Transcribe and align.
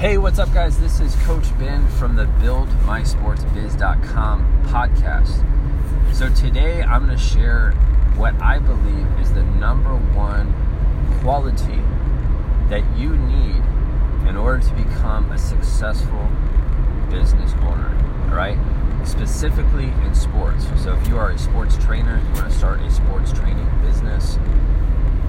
Hey, 0.00 0.16
what's 0.16 0.38
up, 0.38 0.50
guys? 0.54 0.80
This 0.80 0.98
is 0.98 1.14
Coach 1.26 1.46
Ben 1.58 1.86
from 1.86 2.16
the 2.16 2.24
BuildMySportsBiz.com 2.24 4.64
podcast. 4.68 5.44
So, 6.14 6.30
today 6.30 6.82
I'm 6.82 7.04
going 7.04 7.18
to 7.18 7.22
share 7.22 7.72
what 8.16 8.34
I 8.40 8.60
believe 8.60 9.06
is 9.20 9.30
the 9.34 9.42
number 9.42 9.94
one 10.16 10.54
quality 11.20 11.82
that 12.70 12.82
you 12.96 13.14
need 13.14 13.62
in 14.26 14.38
order 14.38 14.66
to 14.66 14.72
become 14.72 15.30
a 15.32 15.38
successful 15.38 16.30
business 17.10 17.52
owner, 17.60 17.94
right? 18.34 18.56
Specifically 19.04 19.92
in 20.06 20.14
sports. 20.14 20.64
So, 20.82 20.94
if 20.94 21.06
you 21.08 21.18
are 21.18 21.32
a 21.32 21.38
sports 21.38 21.76
trainer, 21.76 22.22
you 22.26 22.32
want 22.40 22.50
to 22.50 22.58
start 22.58 22.80
a 22.80 22.90
sports 22.90 23.34
training 23.34 23.68
business, 23.82 24.38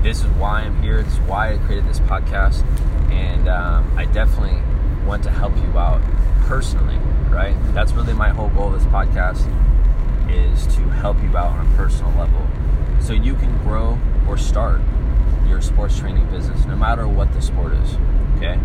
this 0.02 0.20
is 0.20 0.27
why 0.31 0.61
I'm 0.61 0.81
here. 0.81 1.04
This 1.04 1.13
is 1.13 1.20
why 1.21 1.54
I 1.54 1.57
created 1.57 1.88
this 1.88 1.99
podcast. 1.99 2.63
And 3.11 3.47
um, 3.47 3.91
I 3.97 4.05
definitely 4.05 4.61
want 5.05 5.23
to 5.23 5.29
help 5.29 5.55
you 5.57 5.78
out 5.78 6.01
personally, 6.46 6.97
right? 7.29 7.55
That's 7.73 7.93
really 7.93 8.14
my 8.14 8.29
whole 8.29 8.50
goal 8.50 8.73
of 8.73 8.82
this 8.82 8.92
podcast 8.92 9.45
is 10.29 10.65
to 10.75 10.82
help 10.89 11.21
you 11.21 11.36
out 11.37 11.57
on 11.57 11.68
a 11.68 11.75
personal 11.75 12.11
level 12.14 12.47
so 13.01 13.14
you 13.14 13.36
can 13.36 13.57
grow 13.64 14.00
or 14.28 14.37
start 14.37 14.79
your 15.47 15.61
sports 15.61 16.00
training 16.00 16.25
business 16.29 16.65
no 16.65 16.75
matter 16.75 17.07
what 17.07 17.33
the 17.33 17.42
sport 17.42 17.73
is, 17.73 17.95
okay? 18.37 18.59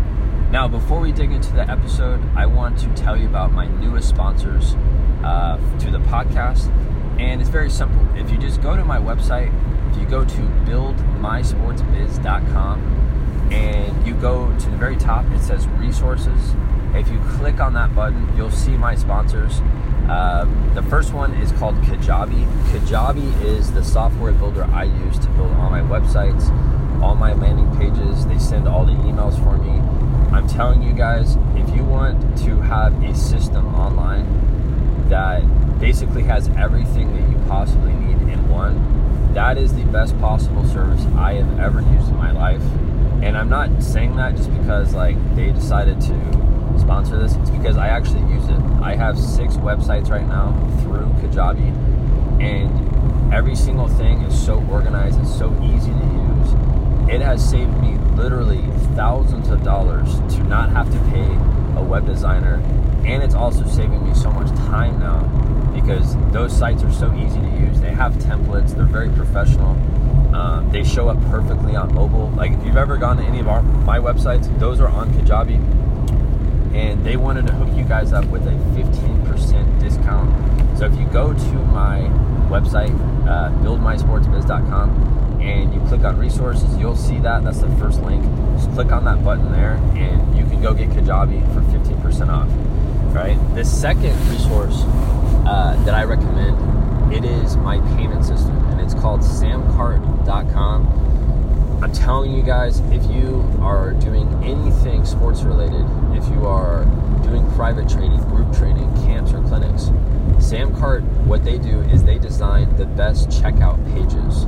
Now, 0.51 0.67
before 0.67 1.01
we 1.01 1.11
dig 1.11 1.31
into 1.31 1.51
the 1.51 1.69
episode, 1.69 2.21
I 2.35 2.45
want 2.45 2.79
to 2.79 2.87
tell 2.93 3.17
you 3.17 3.27
about 3.27 3.51
my 3.51 3.67
newest 3.67 4.07
sponsors 4.07 4.75
uh, 5.23 5.57
to 5.79 5.91
the 5.91 5.99
podcast. 5.99 6.71
And 7.19 7.41
it's 7.41 7.49
very 7.49 7.69
simple. 7.69 7.99
If 8.15 8.31
you 8.31 8.37
just 8.37 8.61
go 8.61 8.77
to 8.77 8.85
my 8.85 8.97
website, 8.97 9.51
you 9.99 10.05
go 10.05 10.23
to 10.23 10.41
buildmysportsbiz.com 10.65 13.49
and 13.51 14.07
you 14.07 14.13
go 14.15 14.57
to 14.59 14.69
the 14.69 14.77
very 14.77 14.97
top, 14.97 15.25
it 15.31 15.41
says 15.41 15.67
resources. 15.67 16.55
If 16.93 17.09
you 17.09 17.19
click 17.37 17.59
on 17.59 17.73
that 17.73 17.93
button, 17.95 18.29
you'll 18.35 18.51
see 18.51 18.77
my 18.77 18.95
sponsors. 18.95 19.61
Uh, 20.09 20.45
the 20.73 20.83
first 20.83 21.13
one 21.13 21.33
is 21.35 21.51
called 21.53 21.75
Kajabi. 21.81 22.45
Kajabi 22.71 23.43
is 23.43 23.71
the 23.73 23.83
software 23.83 24.31
builder 24.31 24.63
I 24.63 24.85
use 24.85 25.19
to 25.19 25.27
build 25.29 25.51
all 25.53 25.69
my 25.69 25.81
websites, 25.81 26.49
all 27.01 27.15
my 27.15 27.33
landing 27.33 27.69
pages. 27.77 28.25
They 28.25 28.39
send 28.39 28.67
all 28.67 28.85
the 28.85 28.93
emails 28.93 29.37
for 29.43 29.57
me. 29.57 29.79
I'm 30.35 30.47
telling 30.47 30.81
you 30.81 30.93
guys, 30.93 31.37
if 31.55 31.69
you 31.75 31.83
want 31.83 32.37
to 32.39 32.61
have 32.61 33.03
a 33.03 33.13
system 33.15 33.75
online 33.75 34.25
that 35.09 35.43
basically 35.79 36.23
has 36.23 36.47
everything 36.49 37.13
that 37.13 37.29
you 37.29 37.37
possibly 37.47 37.93
need 37.93 38.19
in 38.31 38.49
one, 38.49 38.75
that 39.37 39.55
is 39.55 39.71
the 39.75 39.83
best 39.85 40.19
possible 40.19 40.65
service 40.65 41.05
I 41.15 41.33
have 41.33 41.59
ever 41.59 41.79
used 41.79 42.09
in 42.09 42.17
my 42.17 42.31
life. 42.31 42.63
And 43.21 43.37
I'm 43.37 43.49
not 43.49 43.83
saying 43.83 44.15
that 44.15 44.35
just 44.35 44.51
because 44.51 44.95
like 44.95 45.15
they 45.35 45.51
decided 45.51 46.01
to 46.01 46.79
sponsor 46.79 47.19
this. 47.19 47.35
It's 47.35 47.51
because 47.51 47.77
I 47.77 47.89
actually 47.89 48.27
use 48.33 48.47
it. 48.49 48.59
I 48.81 48.95
have 48.95 49.15
six 49.15 49.53
websites 49.57 50.09
right 50.09 50.27
now 50.27 50.53
through 50.81 51.05
Kajabi, 51.21 51.69
and 52.41 53.31
every 53.31 53.55
single 53.55 53.87
thing 53.87 54.23
is 54.23 54.33
so 54.43 54.55
organized 54.71 55.19
and 55.19 55.27
so 55.27 55.53
easy 55.61 55.91
to 55.91 56.05
use. 56.33 57.07
It 57.07 57.21
has 57.21 57.47
saved 57.47 57.77
me 57.79 57.93
literally 58.15 58.65
thousands 58.95 59.49
of 59.49 59.63
dollars 59.63 60.15
to 60.35 60.43
not 60.45 60.71
have 60.71 60.91
to 60.91 60.99
pay 61.11 61.27
a 61.79 61.83
web 61.83 62.07
designer, 62.07 62.55
and 63.05 63.21
it's 63.21 63.35
also 63.35 63.67
saving 63.67 64.03
me 64.03 64.15
so 64.15 64.31
much 64.31 64.47
time 64.65 64.99
now 64.99 65.21
because 65.75 66.15
those 66.31 66.57
sites 66.57 66.81
are 66.81 66.91
so 66.91 67.13
easy 67.13 67.39
to 67.39 67.49
use. 67.49 67.66
They 67.87 67.93
have 67.93 68.15
templates, 68.15 68.75
they're 68.75 68.83
very 68.83 69.09
professional. 69.11 69.69
Um, 70.35 70.69
they 70.73 70.83
show 70.83 71.07
up 71.07 71.21
perfectly 71.31 71.77
on 71.77 71.95
mobile. 71.95 72.29
Like 72.31 72.51
if 72.51 72.65
you've 72.65 72.75
ever 72.75 72.97
gone 72.97 73.15
to 73.15 73.23
any 73.23 73.39
of 73.39 73.47
our 73.47 73.63
my 73.63 73.97
websites, 73.97 74.45
those 74.59 74.81
are 74.81 74.89
on 74.89 75.09
Kajabi, 75.13 75.55
and 76.75 77.05
they 77.05 77.15
wanted 77.15 77.47
to 77.47 77.53
hook 77.53 77.69
you 77.77 77.85
guys 77.85 78.11
up 78.11 78.25
with 78.25 78.45
a 78.45 78.51
15% 78.51 79.79
discount. 79.79 80.77
So 80.77 80.85
if 80.85 80.99
you 80.99 81.05
go 81.05 81.31
to 81.31 81.53
my 81.71 82.01
website, 82.49 82.93
uh, 83.25 83.51
buildmysportsbiz.com, 83.63 85.39
and 85.41 85.73
you 85.73 85.79
click 85.87 86.01
on 86.01 86.17
resources, 86.17 86.77
you'll 86.77 86.97
see 86.97 87.19
that. 87.19 87.45
That's 87.45 87.59
the 87.59 87.73
first 87.77 88.01
link. 88.01 88.21
Just 88.57 88.69
click 88.73 88.91
on 88.91 89.05
that 89.05 89.23
button 89.23 89.49
there, 89.53 89.75
and 89.95 90.37
you 90.37 90.43
can 90.43 90.61
go 90.61 90.73
get 90.73 90.89
Kajabi 90.89 91.41
for 91.53 91.61
15% 91.61 92.27
off. 92.27 92.49
Right. 93.15 93.37
The 93.55 93.63
second 93.63 94.19
resource 94.29 94.83
uh, 95.47 95.81
that 95.85 95.93
I 95.93 96.03
recommend. 96.03 96.86
It 97.11 97.23
is 97.23 97.55
my 97.55 97.79
payment 97.95 98.25
system, 98.25 98.57
and 98.67 98.81
it's 98.81 98.93
called 98.93 99.21
samcart.com. 99.21 100.87
I'm 101.81 101.93
telling 101.93 102.35
you 102.35 102.43
guys, 102.43 102.81
if 102.91 103.09
you 103.09 103.49
are 103.61 103.93
doing 103.93 104.27
anything 104.43 105.05
sports 105.05 105.43
related, 105.43 105.85
if 106.17 106.27
you 106.27 106.45
are 106.45 106.83
doing 107.23 107.49
private 107.53 107.87
training, 107.87 108.21
group 108.23 108.53
training, 108.53 108.93
camps, 109.05 109.31
or 109.31 109.41
clinics, 109.43 109.85
Samcart, 110.43 111.01
what 111.25 111.45
they 111.45 111.57
do 111.57 111.79
is 111.83 112.03
they 112.03 112.19
design 112.19 112.75
the 112.75 112.85
best 112.85 113.29
checkout 113.29 113.81
pages, 113.93 114.43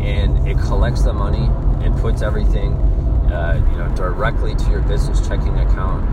and 0.00 0.48
it 0.48 0.58
collects 0.60 1.02
the 1.02 1.12
money 1.12 1.50
and 1.84 1.94
puts 1.98 2.22
everything, 2.22 2.72
uh, 3.30 3.62
you 3.70 3.78
know, 3.78 3.94
directly 3.94 4.54
to 4.54 4.70
your 4.70 4.80
business 4.80 5.20
checking 5.28 5.58
account, 5.58 6.08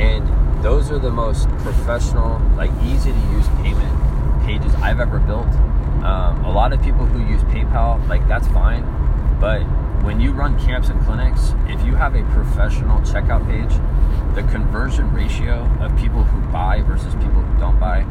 and 0.00 0.24
those 0.62 0.92
are 0.92 0.98
the 0.98 1.10
most 1.10 1.48
professional, 1.58 2.38
like 2.56 2.70
easy 2.84 3.10
to 3.10 3.18
use 3.32 3.48
payment 3.62 3.99
pages 4.44 4.74
I've 4.76 5.00
ever 5.00 5.18
built. 5.18 5.48
Um, 6.04 6.44
a 6.44 6.50
lot 6.50 6.72
of 6.72 6.82
people 6.82 7.06
who 7.06 7.26
use 7.30 7.42
PayPal, 7.44 8.06
like 8.08 8.26
that's 8.26 8.48
fine, 8.48 8.82
but 9.40 9.62
when 10.02 10.20
you 10.20 10.32
run 10.32 10.58
camps 10.58 10.88
and 10.88 11.00
clinics, 11.02 11.54
if 11.68 11.84
you 11.84 11.94
have 11.94 12.14
a 12.14 12.22
professional 12.32 13.00
checkout 13.00 13.46
page, 13.46 13.74
the 14.34 14.42
conversion 14.50 15.12
ratio 15.12 15.64
of 15.80 15.96
people 15.98 16.24
who 16.24 16.40
buy 16.52 16.80
versus 16.82 17.14
people 17.16 17.42
who 17.42 17.58
don't 17.58 17.78
buy 17.78 18.02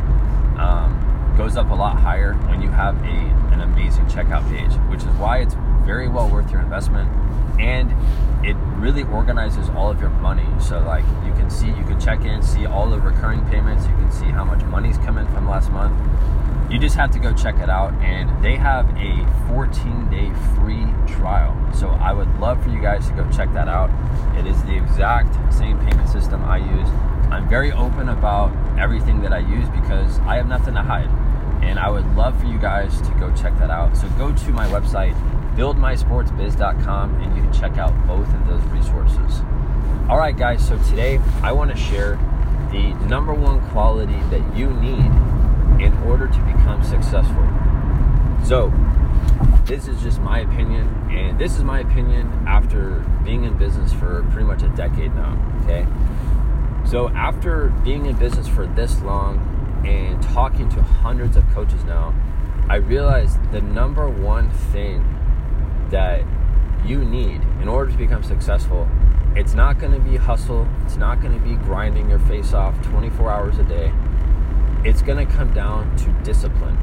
um, 0.59 1.34
goes 1.38 1.57
up 1.57 1.72
a 1.72 1.73
lot 1.73 1.97
higher 1.97 2.34
when 2.47 2.61
you 2.61 2.69
have 2.69 2.96
a 3.03 3.40
an 3.53 3.61
amazing 3.61 4.06
checkout 4.06 4.47
page, 4.50 4.72
which 4.90 5.01
is 5.01 5.17
why 5.17 5.40
it's 5.40 5.56
very 5.89 6.07
well 6.07 6.29
worth 6.29 6.51
your 6.51 6.61
investment 6.61 7.09
and 7.59 7.89
it 8.45 8.55
really 8.77 9.01
organizes 9.05 9.69
all 9.69 9.89
of 9.89 10.00
your 10.00 10.11
money. 10.11 10.45
So 10.61 10.79
like 10.81 11.03
you 11.25 11.33
can 11.33 11.50
see, 11.50 11.66
you 11.66 11.83
can 11.83 12.00
check 12.00 12.25
in, 12.25 12.44
see 12.44 12.67
all 12.67 12.88
the 12.88 13.00
recurring 13.00 13.44
payments. 13.47 13.88
You 13.88 13.94
can 13.94 14.11
see 14.11 14.28
how 14.28 14.44
much 14.44 14.63
money's 14.66 14.99
coming 14.99 15.25
from 15.33 15.49
last 15.49 15.72
month. 15.72 15.99
You 16.72 16.78
just 16.78 16.95
have 16.95 17.09
to 17.11 17.19
go 17.19 17.33
check 17.33 17.55
it 17.55 17.69
out, 17.72 17.91
and 18.03 18.29
they 18.44 18.55
have 18.55 18.88
a 18.91 19.25
14-day 19.49 20.29
free 20.53 20.85
trial. 21.16 21.57
So 21.73 21.89
I 21.89 22.13
would 22.13 22.39
love 22.39 22.63
for 22.63 22.69
you 22.69 22.79
guys 22.79 23.07
to 23.07 23.13
go 23.13 23.28
check 23.31 23.51
that 23.53 23.67
out. 23.67 23.89
It 24.38 24.45
is 24.45 24.61
the 24.66 24.78
exact 24.78 25.33
same 25.51 25.79
payment 25.79 26.07
system 26.07 26.45
I 26.45 26.57
use. 26.57 26.89
I'm 27.31 27.49
very 27.49 27.72
open 27.72 28.09
about 28.09 28.53
everything 28.78 29.23
that 29.23 29.33
I 29.33 29.39
use 29.39 29.67
because 29.69 30.19
I 30.19 30.35
have 30.35 30.47
nothing 30.47 30.75
to 30.75 30.83
hide. 30.83 31.09
And 31.62 31.80
I 31.80 31.90
would 31.90 32.06
love 32.16 32.40
for 32.40 32.47
you 32.47 32.58
guys 32.58 33.02
to 33.02 33.12
go 33.20 33.34
check 33.36 33.58
that 33.59 33.70
out. 33.70 33.96
So 33.97 34.08
go 34.18 34.31
to 34.34 34.52
my 34.52 34.68
website, 34.68 35.14
buildmysportsbiz.com 35.56 37.22
and 37.22 37.36
you 37.36 37.42
can 37.44 37.53
check 37.53 37.78
out 37.78 37.94
both 38.08 38.28
of 38.34 38.47
those 38.47 38.64
resources. 38.66 39.42
All 40.09 40.18
right, 40.18 40.36
guys, 40.36 40.66
so 40.68 40.78
today 40.90 41.20
I 41.44 41.52
want 41.52 41.72
to 41.72 41.78
share 41.78 42.16
the 42.72 42.94
number 43.06 43.34
one 43.34 43.62
quality 43.70 44.20
that 44.30 44.56
you 44.56 44.70
need 44.72 45.06
in 45.81 45.96
order 46.06 46.28
to 46.28 46.40
become 46.40 46.84
successful. 46.84 47.47
So, 48.44 48.74
this 49.66 49.88
is 49.88 50.02
just 50.02 50.20
my 50.22 50.40
opinion, 50.40 50.88
and 51.12 51.38
this 51.38 51.58
is 51.58 51.64
my 51.64 51.81
opinion 51.81 52.28
after 52.47 53.06
being 53.24 53.44
in 53.44 53.58
business 53.58 53.94
for 53.94 54.24
pretty 54.31 54.46
much 54.47 54.64
a 54.64 54.70
decade 54.70 55.14
now, 55.14 55.38
okay? 55.64 55.86
So, 56.86 57.09
after 57.09 57.70
being 57.84 58.06
in 58.06 58.16
business 58.16 58.47
for 58.47 58.66
this 58.66 59.02
long 59.02 59.38
and 59.85 60.22
talking 60.22 60.69
to 60.69 60.81
hundreds 60.81 61.35
of 61.35 61.47
coaches 61.50 61.84
now, 61.84 62.13
I 62.69 62.75
realized 62.75 63.51
the 63.51 63.62
number 63.62 64.09
one 64.09 64.51
thing 64.51 65.03
that 65.90 66.23
you 66.85 67.03
need 67.03 67.41
in 67.62 67.67
order 67.67 67.91
to 67.91 67.97
become 67.97 68.23
successful, 68.23 68.88
it's 69.35 69.53
not 69.53 69.79
going 69.79 69.94
to 69.94 70.00
be 70.00 70.17
hustle. 70.17 70.67
It's 70.85 70.97
not 70.97 71.22
going 71.22 71.34
to 71.34 71.40
be 71.40 71.55
grinding 71.55 72.09
your 72.09 72.20
face 72.20 72.53
off 72.53 72.79
24 72.84 73.31
hours 73.31 73.58
a 73.59 73.64
day. 73.64 73.91
It's 74.84 75.02
going 75.02 75.26
to 75.26 75.34
come 75.34 75.53
down 75.53 75.96
to 75.97 76.11
discipline, 76.23 76.78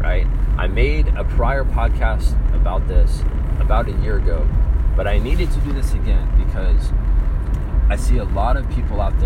right? 0.00 0.26
I 0.58 0.66
made 0.66 1.08
a 1.08 1.24
prior 1.24 1.64
podcast 1.64 2.36
about 2.54 2.86
this 2.88 3.22
about 3.58 3.88
a 3.88 3.92
year 4.02 4.18
ago, 4.18 4.46
but 4.96 5.06
I 5.06 5.18
needed 5.18 5.50
to 5.52 5.60
do 5.60 5.72
this 5.72 5.94
again 5.94 6.28
because 6.44 6.92
I 7.88 7.96
see 7.96 8.18
a 8.18 8.24
lot 8.24 8.56
of 8.56 8.68
people 8.70 9.00
out 9.00 9.18
there. 9.18 9.21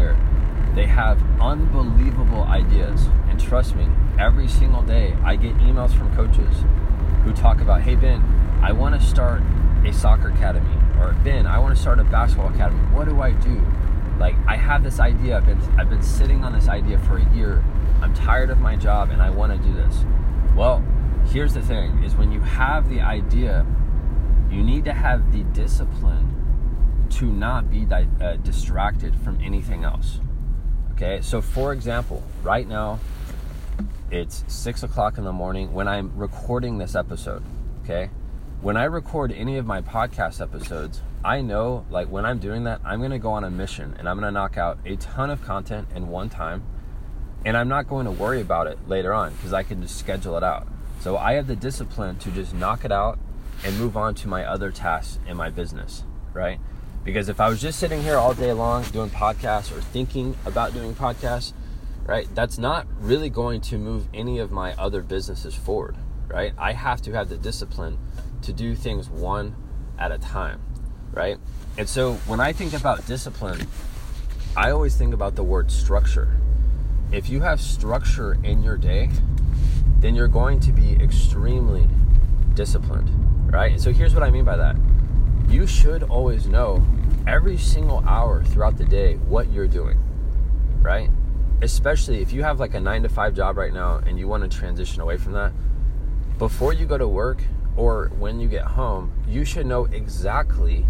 They 0.76 0.87
have 0.87 1.23
unbelievable 1.40 2.43
ideas. 2.43 3.08
And 3.28 3.40
trust 3.40 3.75
me, 3.75 3.88
every 4.19 4.46
single 4.46 4.82
day 4.82 5.17
I 5.25 5.34
get 5.34 5.56
emails 5.56 5.96
from 5.96 6.14
coaches 6.14 6.55
who 7.25 7.32
talk 7.32 7.62
about, 7.62 7.81
hey, 7.81 7.94
Ben, 7.94 8.23
I 8.62 8.73
want 8.73 8.94
to 8.94 9.05
start 9.05 9.40
a 9.87 9.93
soccer 9.93 10.28
academy, 10.28 10.76
or 11.00 11.17
Ben, 11.25 11.46
I 11.46 11.58
want 11.58 11.75
to 11.75 11.81
start 11.81 11.99
a 11.99 12.05
basketball 12.05 12.52
academy. 12.52 12.81
What 12.94 13.08
do 13.08 13.23
I 13.23 13.32
do? 13.32 13.64
Like, 14.19 14.37
I 14.46 14.56
have 14.56 14.84
this 14.84 15.00
idea. 15.00 15.38
I've 15.38 15.46
been 15.46 15.61
I've 15.78 15.88
been 15.88 16.02
sitting 16.02 16.44
on 16.44 16.52
this 16.52 16.69
idea 16.69 16.99
for 17.00 17.17
a 17.17 17.34
year. 17.34 17.64
I'm 18.02 18.12
tired 18.14 18.50
of 18.50 18.61
my 18.61 18.76
job, 18.76 19.11
and 19.11 19.22
I 19.22 19.31
want 19.31 19.52
to 19.52 19.58
do 19.58 19.75
this. 19.75 20.05
Well, 20.55 20.84
here's 21.26 21.55
the 21.55 21.62
thing: 21.62 22.02
is 22.02 22.17
when 22.17 22.32
you 22.32 22.40
have 22.40 22.88
the 22.88 23.00
idea, 23.00 23.67
you 24.50 24.62
need 24.62 24.84
to 24.84 24.93
have 24.93 25.32
the 25.32 25.43
discipline 25.44 27.06
to 27.11 27.26
not 27.26 27.70
be 27.70 27.84
di- 27.84 28.08
uh, 28.20 28.37
distracted 28.37 29.14
from 29.17 29.38
anything 29.43 29.84
else. 29.84 30.20
Okay, 30.96 31.20
so 31.20 31.43
for 31.43 31.75
example, 31.75 32.22
right 32.43 32.66
now 32.66 32.98
it's 34.10 34.44
six 34.48 34.82
o'clock 34.82 35.19
in 35.19 35.25
the 35.25 35.32
morning 35.32 35.75
when 35.75 35.87
I'm 35.87 36.10
recording 36.16 36.78
this 36.78 36.94
episode. 36.94 37.43
Okay, 37.84 38.08
when 38.62 38.78
I 38.78 38.84
record 38.84 39.31
any 39.31 39.58
of 39.58 39.66
my 39.66 39.82
podcast 39.82 40.40
episodes, 40.40 41.02
I 41.22 41.43
know 41.43 41.84
like 41.90 42.08
when 42.08 42.25
I'm 42.25 42.38
doing 42.38 42.64
that, 42.64 42.81
I'm 42.82 43.02
gonna 43.02 43.19
go 43.19 43.32
on 43.32 43.44
a 43.44 43.50
mission 43.50 43.94
and 43.98 44.08
I'm 44.08 44.16
gonna 44.16 44.32
knock 44.32 44.56
out 44.56 44.78
a 44.87 44.96
ton 44.96 45.28
of 45.28 45.43
content 45.43 45.87
in 45.94 46.08
one 46.08 46.31
time, 46.31 46.64
and 47.44 47.58
I'm 47.58 47.69
not 47.69 47.88
going 47.88 48.06
to 48.06 48.10
worry 48.10 48.40
about 48.40 48.66
it 48.66 48.88
later 48.88 49.12
on 49.12 49.34
because 49.34 49.52
I 49.52 49.64
can 49.64 49.82
just 49.82 49.98
schedule 49.98 50.38
it 50.38 50.43
out. 50.43 50.66
So 51.00 51.19
I 51.19 51.34
have 51.34 51.46
the 51.46 51.56
discipline 51.56 52.16
to 52.20 52.31
just 52.31 52.54
knock 52.54 52.87
it 52.87 52.90
out 52.90 53.19
and 53.62 53.78
move 53.78 53.98
on 53.98 54.14
to 54.14 54.28
my 54.28 54.46
other 54.46 54.70
tasks 54.70 55.19
in 55.28 55.37
my 55.37 55.50
business, 55.50 56.04
right? 56.32 56.58
Because 57.06 57.29
if 57.29 57.41
I 57.41 57.49
was 57.49 57.62
just 57.62 57.79
sitting 57.79 58.03
here 58.03 58.17
all 58.17 58.35
day 58.35 58.53
long 58.53 58.82
doing 58.82 59.11
podcasts 59.11 59.70
or 59.70 59.81
thinking 59.81 60.37
about 60.44 60.75
doing 60.75 60.93
podcasts, 60.93 61.53
right, 62.05 62.26
that's 62.35 62.58
not 62.58 62.85
really 62.99 63.31
going 63.31 63.61
to 63.61 63.79
move 63.79 64.08
any 64.12 64.41
of 64.41 64.50
my 64.50 64.75
other 64.75 65.03
businesses 65.03 65.55
forward, 65.55 65.97
right? 66.26 66.53
I 66.58 66.73
have 66.73 67.00
to 67.03 67.12
have 67.12 67.29
the 67.29 67.37
discipline 67.37 67.97
to 68.43 68.53
do 68.53 68.75
things 68.75 69.08
one 69.08 69.55
at 70.00 70.11
a 70.11 70.19
time, 70.19 70.61
right? 71.12 71.38
And 71.79 71.88
so 71.88 72.14
when 72.26 72.41
I 72.41 72.53
think 72.53 72.73
about 72.73 73.06
discipline, 73.06 73.69
I 74.56 74.73
always 74.73 74.97
think 74.97 75.14
about 75.14 75.37
the 75.37 75.44
word 75.44 75.70
structure. 75.70 76.41
If 77.12 77.31
you 77.31 77.41
have 77.43 77.61
structure 77.61 78.37
in 78.43 78.64
your 78.64 78.76
day, 78.76 79.11
then 80.00 80.17
you're 80.17 80.26
going 80.26 80.58
to 80.58 80.73
be 80.73 80.94
extremely 80.94 81.88
disciplined, 82.55 83.11
right? 83.53 83.70
And 83.70 83.81
so 83.81 83.93
here's 83.93 84.12
what 84.12 84.25
I 84.25 84.31
mean 84.31 84.44
by 84.44 84.56
that. 84.56 84.75
You 85.48 85.66
should 85.66 86.02
always 86.04 86.46
know 86.46 86.84
every 87.26 87.56
single 87.56 88.04
hour 88.06 88.44
throughout 88.44 88.76
the 88.76 88.84
day 88.84 89.14
what 89.16 89.50
you're 89.50 89.69
doing, 89.69 89.98
right? 90.82 91.10
Especially 91.62 92.20
if 92.20 92.32
you 92.32 92.43
have 92.43 92.60
like 92.60 92.75
a 92.75 92.81
nine 92.81 93.02
to 93.02 93.08
five 93.08 93.34
job 93.34 93.56
right 93.56 93.72
now 93.72 93.96
and 93.96 94.19
you 94.19 94.28
want 94.28 94.50
to 94.50 94.58
transition 94.58 95.00
away 95.00 95.16
from 95.16 95.32
that, 95.32 95.52
before 96.38 96.72
you 96.72 96.84
go 96.84 96.98
to 96.98 97.08
work 97.08 97.43
or 97.76 98.10
when 98.19 98.40
you 98.40 98.48
get 98.48 98.64
home, 98.64 99.12
you 99.28 99.44
should 99.44 99.66
know 99.66 99.84
exactly 99.87 100.84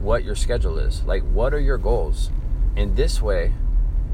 what 0.00 0.24
your 0.24 0.34
schedule 0.34 0.78
is. 0.78 1.02
Like, 1.04 1.22
what 1.24 1.52
are 1.52 1.60
your 1.60 1.78
goals? 1.78 2.30
And 2.76 2.96
this 2.96 3.20
way, 3.20 3.52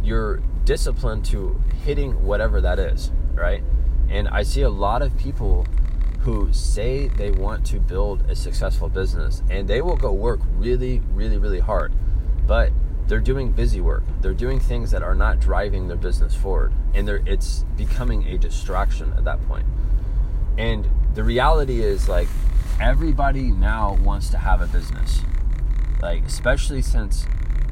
you're 0.03 0.43
disciplined 0.65 1.25
to 1.27 1.61
hitting 1.85 2.25
whatever 2.25 2.61
that 2.61 2.79
is, 2.79 3.13
right? 3.35 3.63
And 4.09 4.29
I 4.29 4.43
see 4.43 4.63
a 4.63 4.71
lot 4.71 5.03
of 5.03 5.17
people 5.19 5.67
who 6.23 6.53
say 6.53 7.09
they 7.09 7.33
want 7.33 7.67
to 7.67 7.81
build 7.81 8.23
a 8.31 8.37
successful 8.37 8.89
business 8.89 9.43
and 9.51 9.67
they 9.67 9.83
will 9.83 9.97
go 9.97 10.13
work 10.13 10.41
really, 10.55 11.01
really, 11.13 11.37
really 11.37 11.59
hard. 11.59 11.93
But 12.47 12.73
they're 13.09 13.21
doing 13.21 13.51
busy 13.51 13.81
work. 13.81 14.05
They're 14.21 14.33
doing 14.33 14.61
things 14.61 14.93
that 14.93 15.03
are 15.03 15.17
not 15.17 15.41
driving 15.41 15.89
their 15.89 15.97
business 15.97 16.35
forward. 16.35 16.73
And 16.95 17.09
it's 17.09 17.65
becoming 17.77 18.29
a 18.29 18.39
distraction 18.39 19.13
at 19.17 19.25
that 19.25 19.43
point. 19.49 19.67
And 20.57 20.89
the 21.15 21.25
reality 21.25 21.83
is 21.83 22.09
like 22.09 22.29
everybody 22.81 23.51
now 23.51 23.95
wants 24.03 24.31
to 24.31 24.39
have 24.39 24.61
a 24.61 24.67
business. 24.67 25.23
Like 26.01 26.25
especially 26.25 26.83
since, 26.83 27.27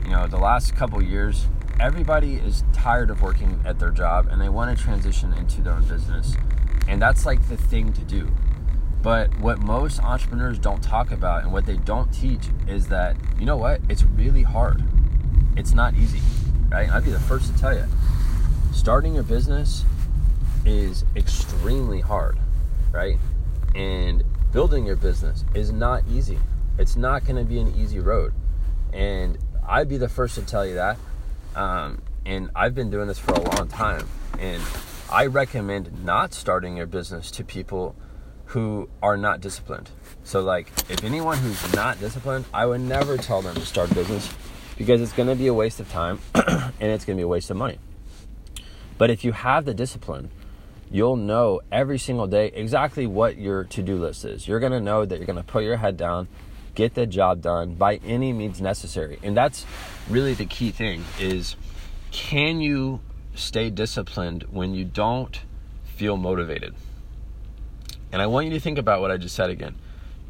you 0.05 0.11
know, 0.11 0.27
the 0.27 0.39
last 0.39 0.75
couple 0.75 1.01
years, 1.01 1.47
everybody 1.79 2.35
is 2.35 2.65
tired 2.73 3.11
of 3.11 3.23
working 3.23 3.61
at 3.65 3.79
their 3.79 3.91
job 3.91 4.27
and 4.29 4.41
they 4.41 4.49
want 4.49 4.77
to 4.77 4.83
transition 4.83 5.33
into 5.35 5.63
their 5.63 5.75
own 5.75 5.85
business. 5.85 6.35
And 6.89 7.01
that's 7.01 7.27
like 7.27 7.49
the 7.49 7.57
thing 7.57 7.93
to 7.93 8.01
do. 8.03 8.29
But 9.03 9.39
what 9.41 9.61
most 9.61 10.01
entrepreneurs 10.01 10.59
don't 10.59 10.83
talk 10.83 11.11
about 11.11 11.43
and 11.43 11.53
what 11.53 11.65
they 11.65 11.77
don't 11.77 12.13
teach 12.13 12.49
is 12.69 12.89
that, 12.89 13.17
you 13.39 13.47
know 13.47 13.57
what? 13.57 13.81
It's 13.89 14.03
really 14.03 14.43
hard. 14.43 14.83
It's 15.57 15.73
not 15.73 15.95
easy, 15.95 16.21
right? 16.69 16.91
I'd 16.91 17.05
be 17.05 17.11
the 17.11 17.21
first 17.21 17.53
to 17.53 17.59
tell 17.59 17.75
you. 17.75 17.85
Starting 18.73 19.15
your 19.15 19.23
business 19.23 19.85
is 20.67 21.05
extremely 21.17 22.01
hard, 22.01 22.39
right? 22.93 23.19
And 23.75 24.23
building 24.53 24.85
your 24.85 24.97
business 24.97 25.45
is 25.55 25.73
not 25.73 26.03
easy. 26.11 26.39
It's 26.79 26.97
not 26.97 27.25
going 27.25 27.37
to 27.37 27.45
be 27.45 27.59
an 27.59 27.75
easy 27.77 28.01
road. 28.01 28.35
And 28.93 29.39
I'd 29.67 29.89
be 29.89 29.97
the 29.97 30.09
first 30.09 30.35
to 30.35 30.43
tell 30.43 30.67
you 30.67 30.75
that. 30.75 30.99
Um, 31.55 32.03
and 32.27 32.51
I've 32.55 32.75
been 32.75 32.91
doing 32.91 33.09
this 33.09 33.19
for 33.19 33.33
a 33.33 33.41
long 33.41 33.69
time. 33.69 34.07
And 34.39 34.63
I 35.13 35.27
recommend 35.27 36.05
not 36.05 36.33
starting 36.33 36.77
your 36.77 36.87
business 36.87 37.33
to 37.33 37.43
people 37.43 37.97
who 38.47 38.89
are 39.03 39.17
not 39.17 39.41
disciplined. 39.41 39.91
So, 40.23 40.41
like, 40.41 40.69
if 40.89 41.03
anyone 41.03 41.37
who's 41.39 41.75
not 41.75 41.99
disciplined, 41.99 42.45
I 42.55 42.67
would 42.67 42.81
never 42.81 43.17
tell 43.17 43.43
them 43.43 43.57
to 43.57 43.67
start 43.67 43.91
a 43.91 43.95
business 43.95 44.33
because 44.79 45.01
it's 45.01 45.13
going 45.13 45.29
to 45.29 45.35
be 45.35 45.49
a 45.49 45.55
waste 45.55 45.81
of 45.81 45.91
time 45.91 46.21
and 46.35 46.73
it's 46.81 47.05
going 47.05 47.17
to 47.17 47.21
be 47.21 47.25
a 47.25 47.29
waste 47.29 47.51
of 47.51 47.57
money. 47.57 47.79
But 48.99 49.11
if 49.11 49.25
you 49.25 49.33
have 49.33 49.65
the 49.65 49.75
discipline, 49.75 50.31
you'll 50.93 51.17
know 51.17 51.61
every 51.73 51.99
single 51.99 52.29
day 52.29 52.53
exactly 52.55 53.09
what 53.09 53.37
your 53.37 53.65
to 53.65 53.83
do 53.83 53.97
list 53.97 54.25
is. 54.25 54.47
You're 54.47 54.61
going 54.61 54.73
to 54.73 54.81
know 54.81 55.05
that 55.05 55.17
you're 55.17 55.27
going 55.27 55.37
to 55.37 55.43
put 55.43 55.65
your 55.65 55.77
head 55.77 55.97
down, 55.97 56.29
get 56.77 56.95
the 56.95 57.05
job 57.05 57.43
done 57.43 57.75
by 57.75 57.97
any 58.05 58.33
means 58.33 58.61
necessary. 58.61 59.19
And 59.25 59.37
that's 59.37 59.67
really 60.09 60.35
the 60.35 60.47
key 60.47 60.71
thing 60.71 61.05
is 61.19 61.57
can 62.13 62.61
you 62.61 63.01
stay 63.41 63.71
disciplined 63.71 64.45
when 64.51 64.75
you 64.75 64.85
don't 64.85 65.41
feel 65.85 66.17
motivated. 66.17 66.75
And 68.13 68.21
I 68.21 68.27
want 68.27 68.47
you 68.47 68.53
to 68.53 68.61
think 68.61 68.79
about 68.79 69.01
what 69.01 69.11
I 69.11 69.17
just 69.17 69.35
said 69.35 69.51
again. 69.51 69.77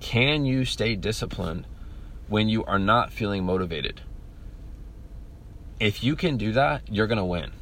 Can 0.01 0.45
you 0.45 0.65
stay 0.65 0.97
disciplined 0.97 1.67
when 2.29 2.49
you 2.49 2.65
are 2.65 2.79
not 2.79 3.13
feeling 3.13 3.45
motivated? 3.45 4.01
If 5.79 6.03
you 6.03 6.17
can 6.17 6.37
do 6.37 6.53
that, 6.53 6.83
you're 6.91 7.07
going 7.07 7.19
to 7.19 7.25
win. 7.25 7.53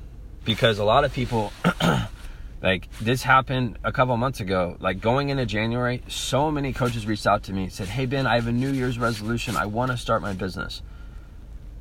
Because 0.45 0.79
a 0.79 0.85
lot 0.85 1.05
of 1.05 1.13
people, 1.13 1.53
like 2.63 2.89
this 3.01 3.23
happened 3.23 3.79
a 3.85 3.93
couple 3.93 4.17
months 4.17 4.41
ago, 4.41 4.77
like 4.81 5.01
going 5.01 5.29
into 5.29 5.47
January, 5.47 6.03
so 6.09 6.51
many 6.51 6.73
coaches 6.73 7.07
reached 7.07 7.27
out 7.27 7.45
to 7.45 7.53
me 7.53 7.65
and 7.65 7.73
said, 7.73 7.89
Hey, 7.89 8.07
Ben, 8.07 8.27
I 8.27 8.37
have 8.37 8.47
a 8.47 8.53
New 8.53 8.73
Year's 8.73 8.99
resolution. 8.99 9.57
I 9.57 9.67
want 9.67 9.91
to 9.91 9.97
start 9.97 10.23
my 10.23 10.33
business. 10.33 10.83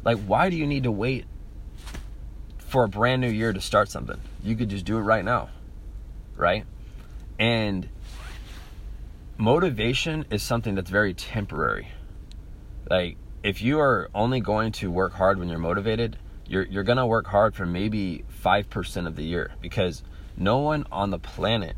Like, 0.03 0.19
why 0.19 0.49
do 0.49 0.55
you 0.55 0.67
need 0.67 0.83
to 0.83 0.91
wait 0.91 1.25
for 2.67 2.83
a 2.83 2.89
brand 2.89 3.21
new 3.21 3.29
year 3.29 3.53
to 3.53 3.61
start 3.61 3.89
something. 3.89 4.19
You 4.43 4.55
could 4.55 4.69
just 4.69 4.85
do 4.85 4.97
it 4.97 5.01
right 5.01 5.23
now, 5.23 5.49
right? 6.35 6.65
And 7.39 7.87
motivation 9.37 10.25
is 10.29 10.43
something 10.43 10.75
that's 10.75 10.89
very 10.89 11.13
temporary. 11.13 11.87
Like, 12.89 13.17
if 13.41 13.61
you 13.61 13.79
are 13.79 14.09
only 14.13 14.41
going 14.41 14.73
to 14.73 14.91
work 14.91 15.13
hard 15.13 15.39
when 15.39 15.47
you're 15.47 15.59
motivated, 15.59 16.17
you're, 16.45 16.65
you're 16.65 16.83
going 16.83 16.97
to 16.97 17.05
work 17.05 17.27
hard 17.27 17.55
for 17.55 17.65
maybe 17.65 18.25
5% 18.43 19.07
of 19.07 19.15
the 19.15 19.23
year 19.23 19.51
because 19.61 20.03
no 20.35 20.57
one 20.57 20.85
on 20.91 21.09
the 21.09 21.19
planet 21.19 21.75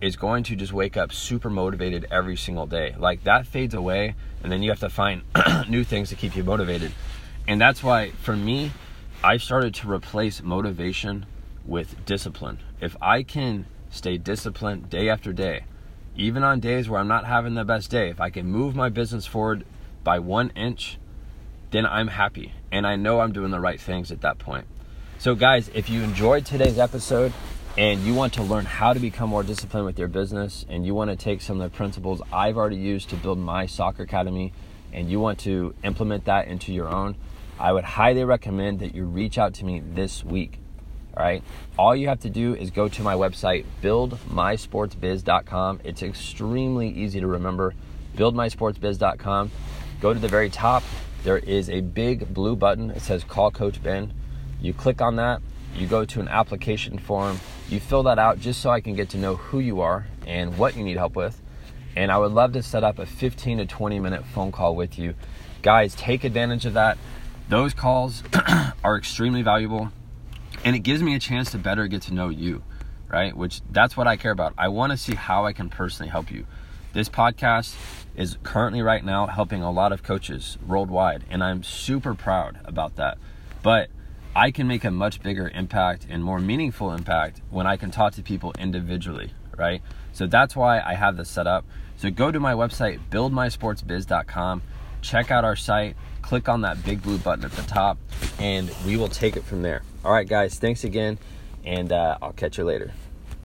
is 0.00 0.14
going 0.14 0.44
to 0.44 0.56
just 0.56 0.72
wake 0.72 0.96
up 0.96 1.12
super 1.12 1.50
motivated 1.50 2.06
every 2.10 2.36
single 2.36 2.66
day. 2.66 2.94
Like, 2.96 3.24
that 3.24 3.48
fades 3.48 3.74
away, 3.74 4.14
and 4.44 4.52
then 4.52 4.62
you 4.62 4.70
have 4.70 4.80
to 4.80 4.90
find 4.90 5.22
new 5.68 5.82
things 5.82 6.08
to 6.10 6.14
keep 6.14 6.36
you 6.36 6.44
motivated. 6.44 6.92
And 7.48 7.60
that's 7.60 7.82
why, 7.82 8.10
for 8.10 8.36
me, 8.36 8.70
I've 9.22 9.42
started 9.42 9.74
to 9.74 9.90
replace 9.90 10.42
motivation 10.42 11.26
with 11.66 12.06
discipline. 12.06 12.58
If 12.80 12.96
I 13.02 13.22
can 13.22 13.66
stay 13.90 14.16
disciplined 14.16 14.88
day 14.88 15.10
after 15.10 15.34
day, 15.34 15.64
even 16.16 16.42
on 16.42 16.58
days 16.58 16.88
where 16.88 16.98
I'm 16.98 17.08
not 17.08 17.26
having 17.26 17.52
the 17.52 17.66
best 17.66 17.90
day, 17.90 18.08
if 18.08 18.18
I 18.18 18.30
can 18.30 18.46
move 18.46 18.74
my 18.74 18.88
business 18.88 19.26
forward 19.26 19.66
by 20.02 20.20
one 20.20 20.48
inch, 20.56 20.96
then 21.70 21.84
I'm 21.84 22.08
happy. 22.08 22.54
And 22.72 22.86
I 22.86 22.96
know 22.96 23.20
I'm 23.20 23.32
doing 23.32 23.50
the 23.50 23.60
right 23.60 23.78
things 23.78 24.10
at 24.10 24.22
that 24.22 24.38
point. 24.38 24.66
So, 25.18 25.34
guys, 25.34 25.68
if 25.74 25.90
you 25.90 26.00
enjoyed 26.00 26.46
today's 26.46 26.78
episode 26.78 27.34
and 27.76 28.00
you 28.00 28.14
want 28.14 28.32
to 28.34 28.42
learn 28.42 28.64
how 28.64 28.94
to 28.94 29.00
become 29.00 29.28
more 29.28 29.42
disciplined 29.42 29.84
with 29.84 29.98
your 29.98 30.08
business 30.08 30.64
and 30.70 30.86
you 30.86 30.94
want 30.94 31.10
to 31.10 31.16
take 31.16 31.42
some 31.42 31.60
of 31.60 31.70
the 31.70 31.76
principles 31.76 32.22
I've 32.32 32.56
already 32.56 32.76
used 32.76 33.10
to 33.10 33.16
build 33.16 33.38
my 33.38 33.66
soccer 33.66 34.04
academy 34.04 34.54
and 34.94 35.10
you 35.10 35.20
want 35.20 35.40
to 35.40 35.74
implement 35.84 36.24
that 36.24 36.48
into 36.48 36.72
your 36.72 36.88
own, 36.88 37.16
I 37.60 37.72
would 37.72 37.84
highly 37.84 38.24
recommend 38.24 38.78
that 38.80 38.94
you 38.94 39.04
reach 39.04 39.36
out 39.36 39.52
to 39.54 39.66
me 39.66 39.80
this 39.80 40.24
week. 40.24 40.58
All 41.14 41.22
right. 41.22 41.42
All 41.78 41.94
you 41.94 42.08
have 42.08 42.20
to 42.20 42.30
do 42.30 42.54
is 42.54 42.70
go 42.70 42.88
to 42.88 43.02
my 43.02 43.14
website, 43.14 43.66
buildmysportsbiz.com. 43.82 45.80
It's 45.84 46.02
extremely 46.02 46.88
easy 46.88 47.20
to 47.20 47.26
remember. 47.26 47.74
Buildmysportsbiz.com. 48.16 49.50
Go 50.00 50.14
to 50.14 50.18
the 50.18 50.28
very 50.28 50.48
top. 50.48 50.82
There 51.22 51.36
is 51.36 51.68
a 51.68 51.82
big 51.82 52.32
blue 52.32 52.56
button. 52.56 52.90
It 52.90 53.02
says 53.02 53.24
Call 53.24 53.50
Coach 53.50 53.82
Ben. 53.82 54.14
You 54.62 54.72
click 54.72 55.02
on 55.02 55.16
that. 55.16 55.42
You 55.76 55.86
go 55.86 56.06
to 56.06 56.20
an 56.20 56.28
application 56.28 56.98
form. 56.98 57.38
You 57.68 57.78
fill 57.78 58.04
that 58.04 58.18
out 58.18 58.40
just 58.40 58.62
so 58.62 58.70
I 58.70 58.80
can 58.80 58.94
get 58.94 59.10
to 59.10 59.18
know 59.18 59.36
who 59.36 59.60
you 59.60 59.82
are 59.82 60.06
and 60.26 60.56
what 60.56 60.76
you 60.76 60.82
need 60.82 60.96
help 60.96 61.14
with. 61.14 61.40
And 61.94 62.10
I 62.10 62.16
would 62.16 62.32
love 62.32 62.52
to 62.54 62.62
set 62.62 62.84
up 62.84 62.98
a 62.98 63.04
15 63.04 63.58
to 63.58 63.66
20 63.66 64.00
minute 64.00 64.24
phone 64.24 64.50
call 64.50 64.74
with 64.74 64.98
you. 64.98 65.14
Guys, 65.60 65.94
take 65.94 66.24
advantage 66.24 66.64
of 66.64 66.72
that. 66.72 66.96
Those 67.50 67.74
calls 67.74 68.22
are 68.84 68.96
extremely 68.96 69.42
valuable 69.42 69.90
and 70.64 70.76
it 70.76 70.80
gives 70.80 71.02
me 71.02 71.16
a 71.16 71.18
chance 71.18 71.50
to 71.50 71.58
better 71.58 71.88
get 71.88 72.02
to 72.02 72.14
know 72.14 72.28
you, 72.28 72.62
right? 73.08 73.36
Which 73.36 73.60
that's 73.68 73.96
what 73.96 74.06
I 74.06 74.16
care 74.16 74.30
about. 74.30 74.54
I 74.56 74.68
want 74.68 74.92
to 74.92 74.96
see 74.96 75.16
how 75.16 75.46
I 75.46 75.52
can 75.52 75.68
personally 75.68 76.10
help 76.10 76.30
you. 76.30 76.46
This 76.92 77.08
podcast 77.08 77.74
is 78.14 78.38
currently 78.44 78.82
right 78.82 79.04
now 79.04 79.26
helping 79.26 79.64
a 79.64 79.70
lot 79.72 79.90
of 79.90 80.04
coaches 80.04 80.58
worldwide, 80.64 81.24
and 81.28 81.42
I'm 81.42 81.64
super 81.64 82.14
proud 82.14 82.60
about 82.66 82.94
that. 82.96 83.18
But 83.64 83.90
I 84.36 84.52
can 84.52 84.68
make 84.68 84.84
a 84.84 84.92
much 84.92 85.20
bigger 85.20 85.50
impact 85.52 86.06
and 86.08 86.22
more 86.22 86.38
meaningful 86.38 86.92
impact 86.92 87.42
when 87.50 87.66
I 87.66 87.76
can 87.76 87.90
talk 87.90 88.12
to 88.12 88.22
people 88.22 88.54
individually, 88.60 89.32
right? 89.58 89.82
So 90.12 90.28
that's 90.28 90.54
why 90.54 90.80
I 90.80 90.94
have 90.94 91.16
this 91.16 91.28
set 91.28 91.48
up. 91.48 91.64
So 91.96 92.10
go 92.10 92.30
to 92.30 92.38
my 92.38 92.52
website, 92.52 93.00
buildmysportsbiz.com, 93.10 94.62
check 95.00 95.30
out 95.30 95.44
our 95.44 95.56
site, 95.56 95.96
click 96.22 96.48
on 96.48 96.62
that 96.62 96.84
big 96.84 97.02
blue 97.02 97.18
button 97.18 97.44
at 97.44 97.52
the 97.52 97.62
top, 97.62 97.98
and 98.38 98.70
we 98.86 98.96
will 98.96 99.08
take 99.08 99.36
it 99.36 99.44
from 99.44 99.62
there. 99.62 99.82
All 100.04 100.12
right, 100.12 100.28
guys, 100.28 100.58
thanks 100.58 100.84
again, 100.84 101.18
and 101.64 101.92
uh, 101.92 102.18
I'll 102.22 102.32
catch 102.32 102.58
you 102.58 102.64
later. 102.64 102.92